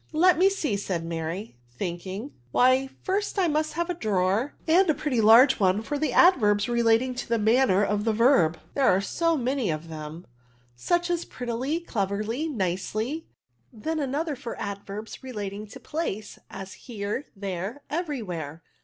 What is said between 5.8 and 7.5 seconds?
for the adverbs relating to the